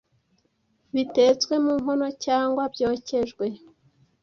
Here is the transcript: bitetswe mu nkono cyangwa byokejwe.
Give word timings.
bitetswe 0.93 1.53
mu 1.63 1.73
nkono 1.81 2.07
cyangwa 2.25 2.63
byokejwe. 2.73 3.45